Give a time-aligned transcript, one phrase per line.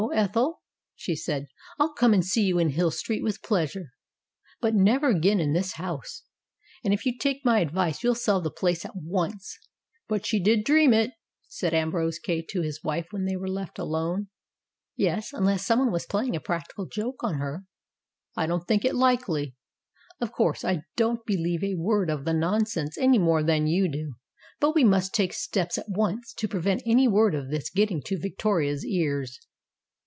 [0.01, 0.63] "No, Ethel,"
[0.95, 1.45] she said,
[1.79, 3.91] "I'll come and see you in Hill Street with pleasure,
[4.59, 6.23] but never again in this house.
[6.83, 9.59] And if you take my advice you'll sell the place at once."
[10.07, 11.11] "But she did dream it,"
[11.47, 14.29] said Ambrose Kay to his wife when they were left alone.
[14.95, 17.65] "Yes, unless someone was playing a practical joke on her."
[18.35, 19.55] "I don't think it likely.
[20.19, 24.15] Of course, I don't believe a word of the nonsense any more than you do,
[24.59, 28.17] but we must take steps at once to prevent any word of this getting to
[28.19, 29.39] Victoria's ears."